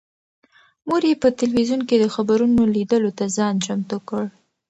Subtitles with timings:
[0.87, 4.23] مور یې په تلویزون کې د خبرونو لیدلو ته ځان چمتو کړ.